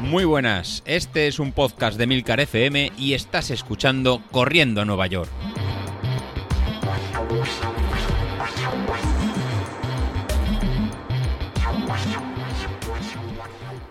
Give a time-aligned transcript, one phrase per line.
[0.00, 5.06] Muy buenas, este es un podcast de Milcar FM y estás escuchando Corriendo a Nueva
[5.08, 5.30] York.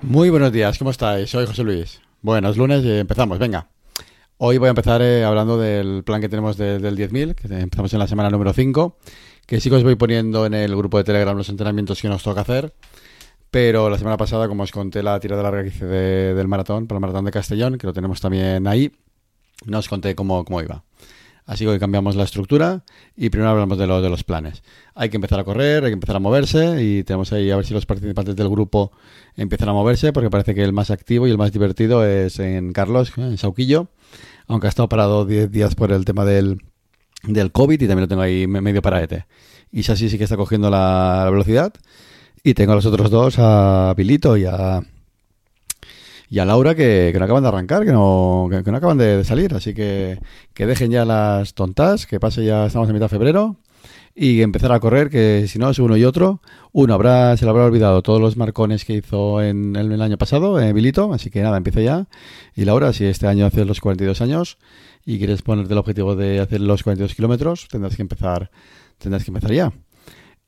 [0.02, 1.30] Muy buenos días, ¿cómo estáis?
[1.30, 2.02] Soy José Luis.
[2.22, 3.68] Bueno, es lunes y empezamos, venga.
[4.38, 7.94] Hoy voy a empezar eh, hablando del plan que tenemos de- del 10.000, que empezamos
[7.94, 8.98] en la semana número 5,
[9.46, 12.22] que sí que os voy poniendo en el grupo de Telegram los entrenamientos que nos
[12.24, 12.74] toca hacer,
[13.56, 16.88] pero la semana pasada, como os conté la tirada larga que hice de- del maratón,
[16.88, 18.92] para el maratón de Castellón, que lo tenemos también ahí,
[19.66, 20.84] no os conté cómo, cómo iba.
[21.46, 22.84] Así que cambiamos la estructura
[23.16, 24.62] y primero hablamos de, lo- de los planes.
[24.94, 27.66] Hay que empezar a correr, hay que empezar a moverse y tenemos ahí a ver
[27.66, 28.92] si los participantes del grupo
[29.38, 32.74] empiezan a moverse porque parece que el más activo y el más divertido es en
[32.74, 33.22] Carlos, ¿eh?
[33.22, 33.88] en Sauquillo,
[34.48, 36.58] aunque ha estado parado 10 días por el tema del,
[37.24, 39.28] del COVID y también lo tengo ahí me- medio paraete.
[39.72, 41.72] Y Sashi sí que está cogiendo la velocidad
[42.46, 44.80] y tengo a los otros dos, a Pilito y a,
[46.30, 49.24] y a Laura que, que no acaban de arrancar, que no, que, no acaban de,
[49.24, 49.56] salir.
[49.56, 50.20] Así que
[50.54, 53.58] que dejen ya las tontas, que pase ya, estamos en mitad de febrero.
[54.14, 56.40] Y empezar a correr, que si no es uno y otro.
[56.72, 60.62] Uno habrá, se le habrá olvidado todos los marcones que hizo en el, año pasado,
[60.62, 61.14] eh, Bilito.
[61.14, 62.06] Así que nada, empieza ya.
[62.56, 64.60] Y Laura, si este año haces los 42 años
[65.04, 68.52] y quieres ponerte el objetivo de hacer los 42 kilómetros, tendrás que empezar,
[69.00, 69.74] tendrás que empezar ya.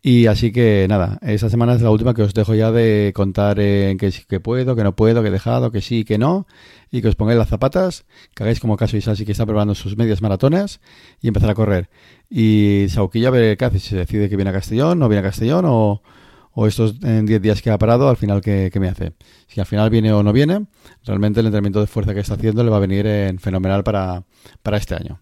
[0.01, 3.59] Y así que nada, esta semana es la última que os dejo ya de contar
[3.59, 6.47] en que sí que puedo, que no puedo, que he dejado, que sí, que no,
[6.91, 9.97] y que os pongáis las zapatas, que hagáis como caso Isasi que está preparando sus
[9.97, 10.79] medias maratones
[11.19, 11.89] y empezar a correr.
[12.29, 15.21] Y Sauquilla a ver qué hace, si se decide que viene a Castellón, no viene
[15.21, 16.03] a Castellón, o,
[16.51, 19.13] o estos en 10 días que ha parado, al final qué, qué me hace.
[19.47, 20.67] Si al final viene o no viene,
[21.05, 24.23] realmente el entrenamiento de fuerza que está haciendo le va a venir en fenomenal para,
[24.61, 25.19] para este año.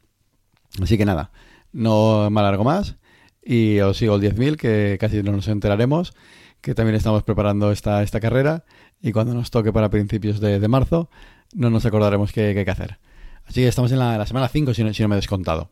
[0.81, 1.31] Así que nada,
[1.71, 2.97] no me alargo más
[3.45, 6.13] y os sigo el 10.000 que casi no nos enteraremos
[6.61, 8.65] que también estamos preparando esta, esta carrera
[8.99, 11.11] y cuando nos toque para principios de, de marzo
[11.53, 12.97] no nos acordaremos qué, qué hay que hacer.
[13.45, 15.69] Así que estamos en la, la semana 5 si no, si no me he descontado.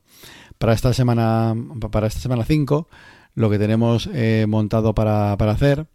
[0.60, 1.56] Para esta semana
[1.92, 2.88] para esta semana 5
[3.34, 5.88] lo que tenemos eh, montado para, para hacer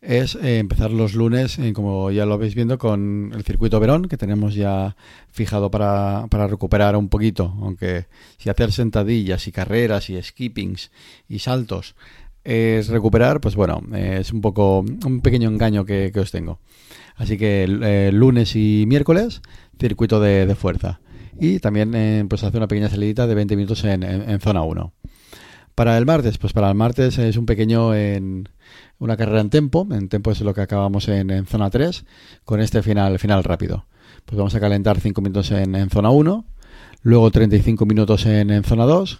[0.00, 4.08] es eh, empezar los lunes, eh, como ya lo veis viendo, con el circuito Verón,
[4.08, 4.96] que tenemos ya
[5.30, 8.06] fijado para, para recuperar un poquito, aunque
[8.38, 10.90] si hacer sentadillas y carreras y skippings
[11.28, 11.94] y saltos
[12.42, 16.58] es recuperar, pues bueno, es un poco un pequeño engaño que, que os tengo.
[17.16, 19.42] Así que eh, lunes y miércoles,
[19.78, 21.00] circuito de, fuerza.
[21.38, 24.92] Y también pues hace una pequeña salidita de 20 minutos en, en, en zona 1.
[25.74, 28.48] Para el martes, pues para el martes es un pequeño en
[29.00, 29.86] una carrera en tempo.
[29.90, 32.04] En tempo es lo que acabamos en, zona 3
[32.44, 33.86] con este final, final rápido.
[34.24, 36.44] Pues vamos a calentar 5 minutos en, zona 1,
[37.02, 39.18] luego 35 minutos en, zona 2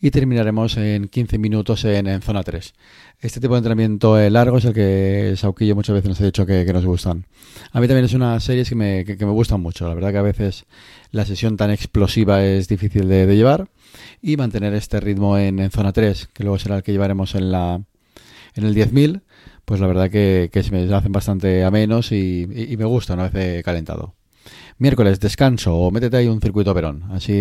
[0.00, 2.74] y terminaremos en 15 minutos en, zona 3.
[3.20, 6.46] Este tipo de entrenamiento eh, largo es el que Sauquillo muchas veces nos ha dicho
[6.46, 7.26] que, nos gustan.
[7.72, 9.86] A mí también es una serie que me, que, me gustan mucho.
[9.86, 10.64] La verdad que a veces
[11.10, 13.68] la sesión tan explosiva es difícil de, de llevar
[14.22, 17.52] y mantener este ritmo en, en, zona 3, que luego será el que llevaremos en
[17.52, 17.82] la
[18.54, 19.22] en el 10.000,
[19.64, 23.28] pues la verdad que, se me hacen bastante a menos y, y, me gusta una
[23.28, 24.14] vez calentado.
[24.78, 27.32] Miércoles, descanso o métete ahí un circuito perón, así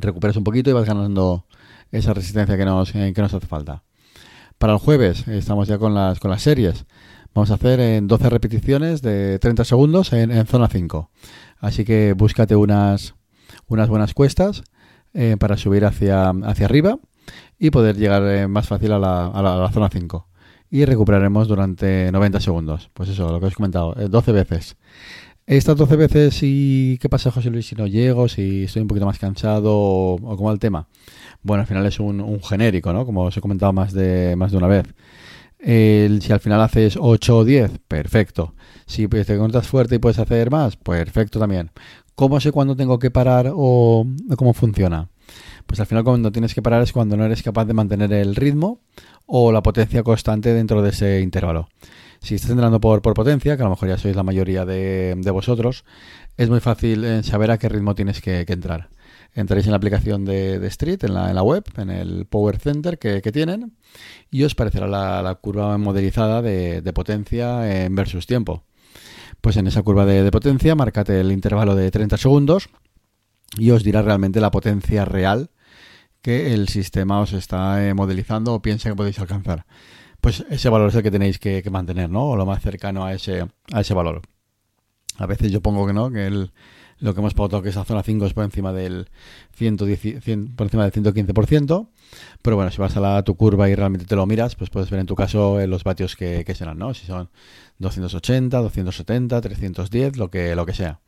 [0.00, 1.46] recuperas un poquito y vas ganando
[1.90, 3.82] esa resistencia que nos, eh, que nos hace falta.
[4.58, 6.86] Para el jueves estamos ya con las, con las series.
[7.34, 11.10] Vamos a hacer en 12 repeticiones de 30 segundos en, en zona 5.
[11.58, 13.14] Así que búscate unas,
[13.66, 14.62] unas buenas cuestas
[15.14, 16.98] eh, para subir hacia, hacia arriba
[17.58, 20.28] y poder llegar eh, más fácil a la, a, la, zona 5.
[20.70, 22.90] Y recuperaremos durante 90 segundos.
[22.92, 24.76] Pues eso, lo que os he comentado, eh, 12 veces.
[25.46, 29.06] Estas 12 veces, y ¿qué pasa, José Luis, si no llego, si estoy un poquito
[29.06, 30.88] más cansado o, o como el tema?
[31.42, 33.04] Bueno, al final es un, un, genérico, ¿no?
[33.04, 34.86] Como os he comentado más de, más de una vez.
[35.64, 38.54] Si al final haces 8 o 10, perfecto.
[38.86, 41.70] Si te encuentras fuerte y puedes hacer más, perfecto también.
[42.14, 44.06] ¿Cómo sé cuándo tengo que parar o
[44.36, 45.08] cómo funciona?
[45.66, 48.36] Pues al final cuando tienes que parar es cuando no eres capaz de mantener el
[48.36, 48.80] ritmo
[49.26, 51.68] o la potencia constante dentro de ese intervalo.
[52.20, 55.84] Si estás entrenando por, potencia, que a lo mejor ya sois la mayoría de, vosotros,
[56.36, 58.90] es muy fácil eh, saber a qué ritmo tienes que, entrar.
[59.34, 63.72] Entraréis en la aplicación de, Street, en la, web, en el Power Center que, tienen,
[64.30, 68.62] y os parecerá la, curva modelizada de, de, potencia en versus tiempo.
[69.40, 72.68] Pues en esa curva de, de potencia, marcate el intervalo de 30 segundos
[73.58, 75.50] y os dirá realmente la potencia real
[76.22, 79.66] que el sistema os está eh, modelizando o piensa que podéis alcanzar.
[80.20, 82.26] Pues ese valor es el que tenéis que, que, mantener, ¿no?
[82.26, 84.22] O lo más cercano a ese, a ese valor.
[85.18, 86.52] A veces yo pongo que no, que el,
[87.02, 89.08] lo que hemos pautado que esa zona 5 es por encima del
[89.56, 90.22] 110,
[90.54, 91.88] por encima del 115%,
[92.40, 94.88] pero bueno, si vas a, la, tu curva y realmente te lo miras, pues puedes
[94.88, 96.94] ver en tu caso eh, los vatios que, serán, ¿no?
[96.94, 97.28] Si son
[97.78, 101.00] 280, 270, 310, lo que, lo que sea.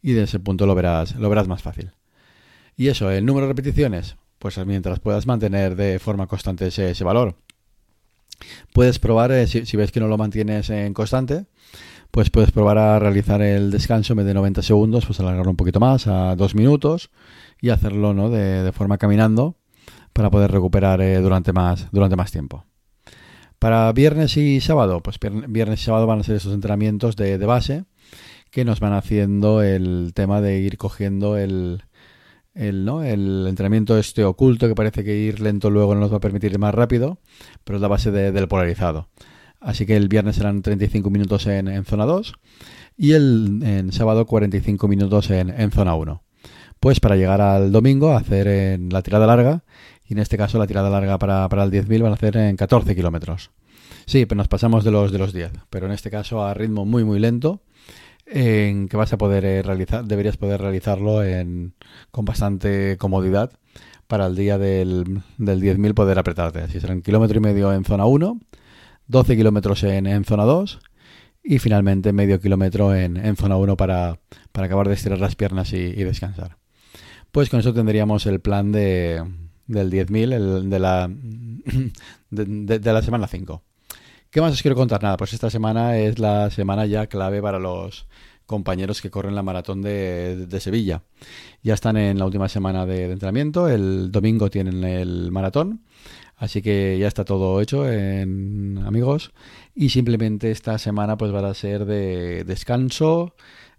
[0.00, 1.92] Y de ese punto lo verás, lo verás más fácil.
[2.76, 7.36] Y eso, el número de repeticiones, pues mientras puedas mantener de forma constante ese, valor.
[8.72, 11.46] Puedes probar, eh, si ves que no lo mantienes en constante,
[12.14, 16.06] pues puedes probar a realizar el descanso de 90 segundos, pues alargarlo un poquito más
[16.06, 17.10] a dos minutos
[17.60, 18.30] y hacerlo ¿no?
[18.30, 19.56] de, forma caminando
[20.12, 22.66] para poder recuperar eh, durante, más, durante más tiempo.
[23.58, 25.18] Para viernes y sábado, pues
[25.48, 27.84] viernes y sábado van a ser esos entrenamientos de, base
[28.52, 31.82] que nos van haciendo el tema de ir cogiendo el,
[32.54, 33.02] el, ¿no?
[33.02, 36.52] el entrenamiento este oculto que parece que ir lento luego no nos va a permitir
[36.52, 37.18] ir más rápido,
[37.64, 39.08] pero es la base del polarizado.
[39.64, 42.34] Así que el viernes serán 35 minutos en, zona 2
[42.98, 46.22] y el sábado 45 minutos en, zona 1.
[46.78, 49.64] Pues para llegar al domingo a hacer en la tirada larga,
[50.06, 52.56] y en este caso la tirada larga para, para el 10.000 van a hacer en
[52.56, 53.50] 14 kilómetros.
[54.04, 56.84] Sí, pero nos pasamos de los, de los 10, pero en este caso a ritmo
[56.84, 57.62] muy muy lento,
[58.26, 61.72] en que vas a poder eh, realizar, deberías poder realizarlo en,
[62.10, 63.50] con bastante comodidad
[64.06, 66.60] para el día del, del 10.000 poder apretarte.
[66.60, 68.38] Así serán kilómetro y medio en zona 1,
[69.06, 70.80] 12 kilómetros en, zona 2
[71.42, 74.18] y finalmente medio kilómetro en, zona 1 para,
[74.52, 76.56] acabar de estirar las piernas y, descansar.
[77.30, 79.22] Pues con eso tendríamos el plan de,
[79.66, 81.10] del 10.000, de la,
[82.30, 83.62] de, la semana 5.
[84.30, 85.02] ¿Qué más os quiero contar?
[85.02, 88.06] Nada, pues esta semana es la semana ya clave para los
[88.46, 91.02] compañeros que corren la maratón de, Sevilla.
[91.62, 95.82] Ya están en la última semana de entrenamiento, el domingo tienen el maratón
[96.36, 99.32] Así que ya está todo hecho, en, amigos.
[99.74, 103.34] Y simplemente esta semana pues va a ser de descanso,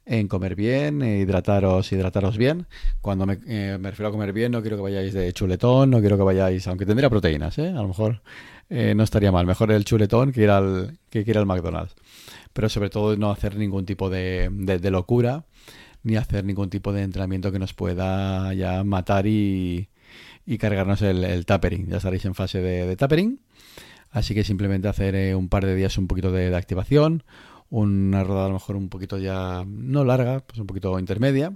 [0.05, 2.67] en comer bien, hidrataros, hidrataros bien.
[3.01, 6.17] Cuando eh, me, refiero a comer bien, no quiero que vayáis de chuletón, no quiero
[6.17, 7.69] que vayáis, aunque tendría proteínas, ¿eh?
[7.69, 8.21] a lo mejor
[8.69, 9.45] eh, no estaría mal.
[9.45, 11.95] Mejor el chuletón que ir al, que ir al McDonald's.
[12.53, 15.45] Pero sobre todo no hacer ningún tipo de locura,
[16.03, 19.89] ni hacer ningún tipo de entrenamiento que nos pueda ya matar y,
[20.45, 21.87] y cargarnos el, el tapering.
[21.87, 23.39] Ya estaréis en fase de, de tapering.
[24.15, 27.23] Así que simplemente hacer eh, un par de días un poquito de, activación,
[27.69, 31.53] una rodada a lo mejor un poquito ya no larga, pues un poquito intermedia,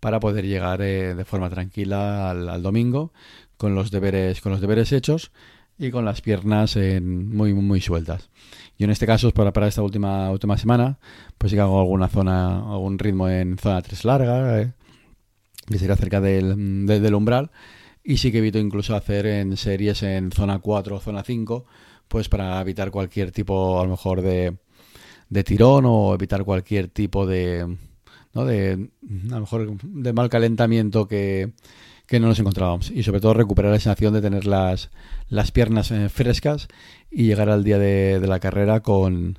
[0.00, 3.12] para poder llegar eh, de forma tranquila al, domingo
[3.58, 5.30] con los deberes, con los deberes hechos
[5.78, 8.30] y con las piernas muy, muy sueltas.
[8.78, 10.98] Yo en este caso, es para, para esta última, última semana,
[11.36, 14.72] pues sí que hago alguna zona, algún ritmo en zona 3 larga, eh,
[15.66, 17.50] que sería cerca del, del umbral,
[18.02, 21.64] y sí que evito incluso hacer en series en zona 4 o zona 5,
[22.08, 24.56] pues para evitar cualquier tipo, a lo mejor, de,
[25.28, 27.76] de tirón o evitar cualquier tipo de,
[28.34, 28.44] ¿no?
[28.44, 28.90] de,
[29.30, 31.52] a lo mejor, de mal calentamiento que,
[32.12, 32.90] no nos encontrábamos.
[32.90, 34.90] Y sobre todo recuperar la sensación de tener las,
[35.28, 36.66] las piernas eh, frescas
[37.10, 39.38] y llegar al día de, la carrera con,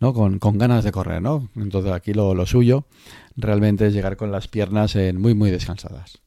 [0.00, 0.14] ¿no?
[0.14, 1.50] Con, con, ganas de correr, ¿no?
[1.56, 2.86] Entonces aquí lo, lo, suyo
[3.36, 6.22] realmente es llegar con las piernas en muy, muy descansadas.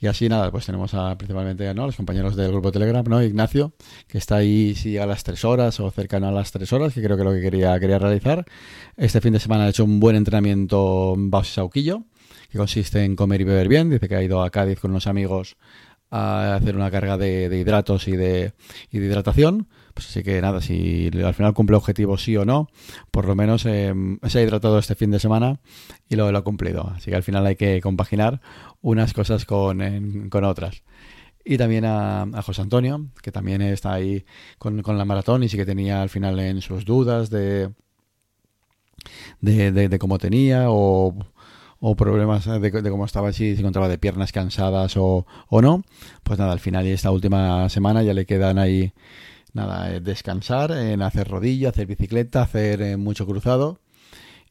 [0.00, 3.22] Y así nada, pues tenemos a, principalmente a los compañeros del grupo Telegram, ¿no?
[3.22, 3.72] Ignacio,
[4.06, 7.02] que está ahí si a las tres horas o cercano a las tres horas, que
[7.02, 8.44] creo que es lo que quería, quería realizar.
[8.96, 12.04] Este fin de semana ha hecho un buen entrenamiento en Sauquillo,
[12.50, 13.90] que consiste en comer y beber bien.
[13.90, 15.56] Dice que ha ido a Cádiz con unos amigos
[16.10, 18.52] a hacer una carga de, de hidratos y de,
[18.90, 19.68] y de hidratación
[19.98, 22.68] pues así que nada, si al final cumple objetivos sí o no,
[23.10, 23.92] por lo menos eh,
[24.28, 25.58] se ha hidratado este fin de semana
[26.08, 26.92] y lo, lo, ha cumplido.
[26.94, 28.40] Así que al final hay que compaginar
[28.80, 29.80] unas cosas con,
[30.44, 30.84] otras.
[31.44, 34.24] Y también a, José Antonio, que también está ahí
[34.58, 37.72] con, la maratón y sí que tenía al final en sus dudas de,
[39.40, 41.12] de, cómo tenía o,
[41.96, 45.82] problemas de, cómo estaba, si se encontraba de piernas cansadas o, o no.
[46.22, 48.92] Pues nada, al final y esta última semana ya le quedan ahí
[49.54, 53.80] nada, eh, descansar, en hacer rodilla, hacer bicicleta, hacer eh, mucho cruzado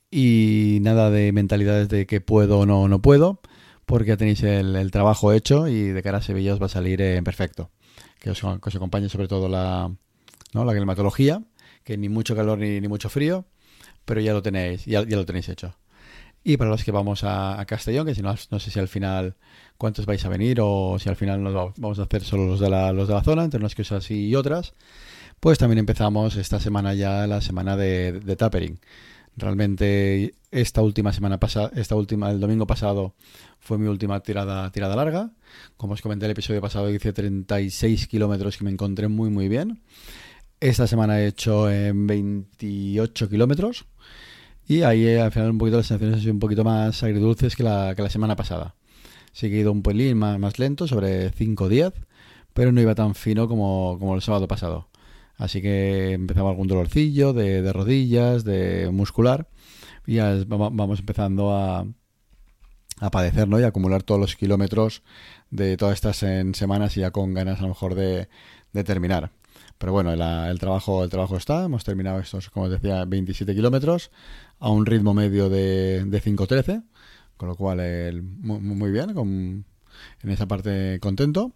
[0.09, 3.41] y nada de mentalidades de que puedo o no, no puedo,
[3.85, 7.01] porque ya tenéis el, trabajo hecho y de cara a Sevilla os va a salir
[7.01, 7.71] en perfecto.
[8.19, 9.91] Que os, acompañe sobre todo la,
[10.53, 10.65] ¿no?
[10.65, 11.43] la climatología,
[11.83, 13.45] que ni mucho calor ni, ni mucho frío,
[14.05, 15.75] pero ya lo tenéis, ya, ya lo tenéis hecho.
[16.43, 19.35] Y para los que vamos a, Castellón, que si no, no sé si al final
[19.77, 22.69] cuántos vais a venir o si al final nos vamos a hacer solo los de
[22.69, 24.73] la, zona, entre unas cosas y otras,
[25.39, 28.79] pues también empezamos esta semana ya la semana de, tapering.
[29.35, 33.13] Realmente esta última semana pasada, esta última, el domingo pasado
[33.59, 35.31] fue mi última tirada, tirada larga.
[35.75, 39.81] Como os comenté el episodio pasado, hice 36 kilómetros que me encontré muy muy bien.
[40.59, 43.85] Esta semana he hecho en 28 kilómetros
[44.67, 47.63] Y ahí al final un poquito las sensaciones han sido un poquito más agridulces que
[47.63, 48.75] la, que la semana pasada.
[49.31, 51.93] Sí que he ido un pelín más, más lento, sobre 5-10,
[52.53, 54.89] pero no iba tan fino como, como el sábado pasado.
[55.37, 59.47] Así que empezaba algún dolorcillo de, de rodillas, de muscular,
[60.05, 61.85] y ya vamos empezando a,
[62.99, 63.59] a padecer ¿no?
[63.59, 65.03] y acumular todos los kilómetros
[65.51, 68.27] de todas estas semanas y ya con ganas a lo mejor de,
[68.73, 69.31] de terminar.
[69.77, 71.65] Pero bueno, el, trabajo, el trabajo está.
[71.65, 74.11] Hemos terminado estos, como os decía, 27 kilómetros
[74.59, 76.83] a un ritmo medio de, de 5.13.
[77.37, 79.65] Con lo cual, el, muy, bien, con,
[80.23, 81.53] en esa parte contento.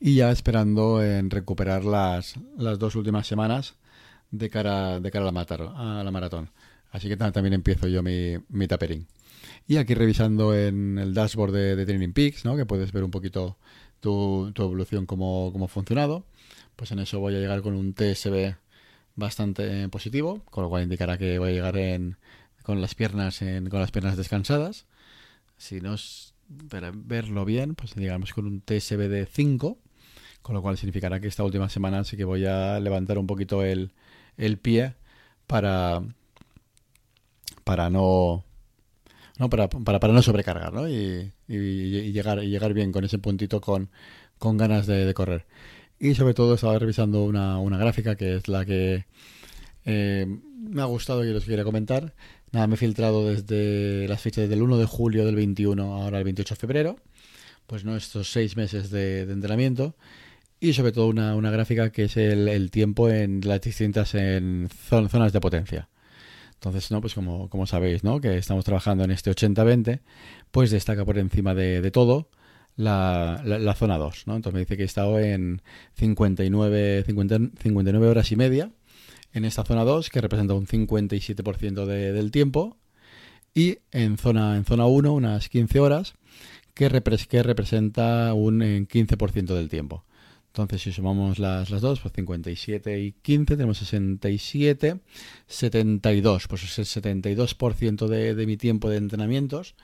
[0.00, 3.76] Y ya esperando en recuperar las, las dos últimas semanas
[4.30, 6.50] de cara, de cara a, la maratón.
[6.90, 9.06] Así que también empiezo yo mi, mi tapering.
[9.68, 12.56] Y aquí revisando en el dashboard de, Training Peaks, ¿no?
[12.56, 13.56] que puedes ver un poquito
[14.00, 16.26] tu, tu evolución, cómo, cómo ha funcionado
[16.76, 18.54] pues en eso voy a llegar con un TSB
[19.16, 22.16] bastante positivo, con lo cual indicará que voy a llegar en,
[22.62, 23.40] con las piernas
[23.70, 24.86] con las piernas descansadas.
[25.56, 26.34] Si no es
[26.68, 29.78] para verlo bien, pues digamos con un TSB de 5,
[30.42, 33.62] con lo cual significará que esta última semana sí que voy a levantar un poquito
[33.62, 33.92] el,
[34.36, 34.94] el pie
[35.46, 36.02] para
[37.64, 38.44] para no
[39.50, 40.88] para, para, para no sobrecargar ¿no?
[40.88, 43.90] Y, llegar y llegar bien con ese puntito con,
[44.40, 45.46] ganas de correr
[46.02, 49.06] y sobre todo estaba revisando una, una gráfica que es la que
[49.84, 50.26] eh,
[50.58, 52.12] me ha gustado y os quería comentar.
[52.50, 56.24] Nada, me he filtrado desde las fechas del 1 de julio del 21 ahora el
[56.24, 56.96] 28 de febrero.
[57.68, 59.94] Pues no estos seis meses de, entrenamiento.
[60.58, 64.68] Y sobre todo una, una gráfica que es el, el, tiempo en las distintas en
[64.88, 65.88] zonas de potencia.
[66.54, 68.20] Entonces, no, pues como, como sabéis, ¿no?
[68.20, 70.00] Que estamos trabajando en este 80-20,
[70.50, 72.28] pues destaca por encima de, de todo
[72.76, 74.36] la, la, zona 2, ¿no?
[74.36, 75.62] Entonces me dice que he estado en
[75.94, 78.70] 59, 59 horas y media
[79.32, 82.76] en esta zona 2, que representa un 57% de, del tiempo,
[83.54, 86.14] y en zona, en zona 1 unas 15 horas,
[86.74, 86.88] que,
[87.28, 90.04] que representa un 15% del tiempo.
[90.48, 95.00] Entonces, si sumamos las, las dos, pues 57 y 15, tenemos 67,
[95.46, 96.46] 72.
[96.46, 99.74] Pues es el 72% de, de mi tiempo de entrenamientos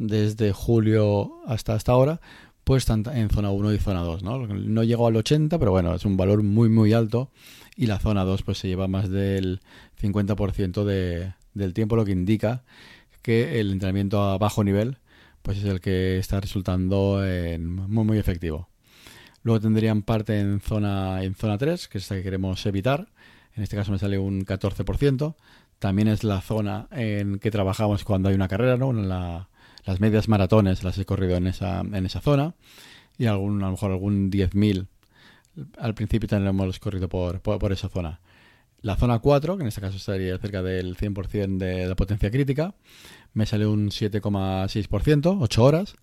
[0.00, 2.20] desde julio hasta hasta ahora,
[2.64, 4.46] pues están en zona 1 y zona 2, ¿no?
[4.46, 7.30] No llegó al 80, pero bueno, es un valor muy muy alto
[7.76, 9.60] y la zona 2 pues se lleva más del
[10.00, 12.64] 50% de, del tiempo, lo que indica
[13.22, 14.98] que el entrenamiento a bajo nivel
[15.42, 17.22] pues es el que está resultando
[17.58, 18.68] muy muy efectivo.
[19.42, 23.08] Luego tendrían parte en zona en zona 3, que es la que queremos evitar.
[23.54, 25.34] En este caso me sale un 14%.
[25.78, 28.90] También es la zona en que trabajamos cuando hay una carrera, ¿no?
[28.90, 29.48] En la,
[29.84, 32.54] las medias maratones las he corrido en esa, en esa zona
[33.18, 34.86] y algún, a lo mejor algún 10.000
[35.78, 38.20] al principio también lo hemos corrido por, por, esa zona.
[38.82, 42.74] La zona 4, que en este caso estaría cerca del 100% de la potencia crítica,
[43.34, 45.96] me sale un 7,6%, 8 horas,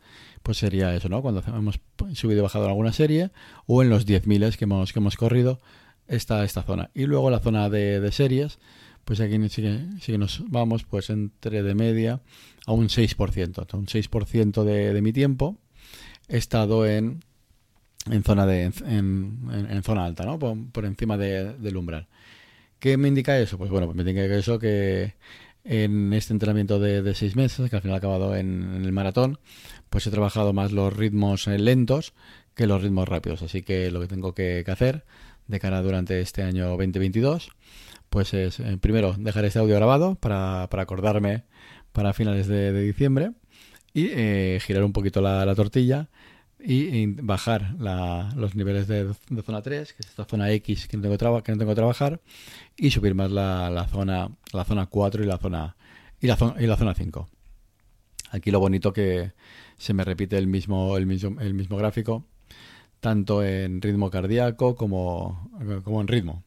[0.44, 1.22] pues sería eso, ¿no?
[1.22, 1.80] Cuando hemos
[2.14, 3.32] subido y bajado en alguna serie,
[3.66, 5.60] o en los 10.000 que hemos, que hemos corrido,
[6.08, 6.92] está esta zona.
[6.94, 8.60] Y luego la zona de, de series,
[9.08, 9.62] pues aquí sí
[10.06, 12.20] que, nos vamos pues entre de media
[12.66, 13.74] a un 6%.
[13.74, 15.58] Un 6% de, de mi tiempo
[16.28, 17.24] he estado en,
[18.12, 20.38] en zona de en, en, zona alta, ¿no?
[20.38, 22.08] Por, encima del umbral.
[22.80, 23.58] ¿Qué me indica eso?
[23.58, 25.14] Pues bueno, me indica eso que
[25.64, 29.40] en este entrenamiento de, seis meses, que al final ha acabado en, el maratón,
[29.90, 32.14] pues he trabajado más los ritmos lentos
[32.56, 33.42] que los ritmos rápidos.
[33.42, 35.06] Así que lo que tengo que hacer
[35.48, 37.52] de cara durante este año 2022
[38.10, 41.44] pues es, eh, primero, dejar este audio grabado para, para acordarme
[41.92, 43.32] para finales de, diciembre
[43.94, 46.10] y eh, girar un poquito la, tortilla
[46.60, 47.76] y, bajar
[48.36, 51.58] los niveles de, zona 3, que es esta zona X que no tengo, que no
[51.58, 52.22] tengo que trabajar,
[52.76, 55.76] y subir más la, la, zona, la zona 4 y la zona,
[56.20, 57.28] y la, y la zona 5.
[58.32, 59.32] Aquí lo bonito que
[59.78, 62.26] se me repite el mismo, el mismo, el mismo gráfico,
[63.00, 65.50] tanto en ritmo cardíaco como,
[65.84, 66.44] como en ritmo.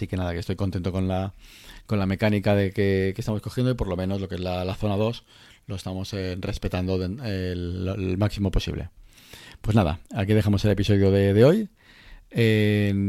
[0.00, 1.34] Así que nada, que estoy contento con la,
[1.84, 4.74] con la mecánica de que, estamos cogiendo y por lo menos lo que es la,
[4.74, 5.24] zona 2
[5.66, 8.88] lo estamos eh, respetando el, máximo posible.
[9.60, 11.68] Pues nada, aquí dejamos el episodio de, hoy.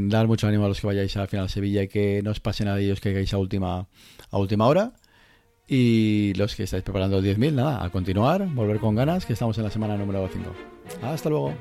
[0.10, 2.42] dar mucho ánimo a los que vayáis al final de Sevilla y que no os
[2.42, 3.88] pase nada y os que hagáis a última,
[4.30, 4.92] a última hora.
[5.66, 9.58] Y los que estáis preparando el 10.000, nada, a continuar, volver con ganas, que estamos
[9.58, 10.54] en la semana número 5.
[11.04, 11.54] Hasta luego.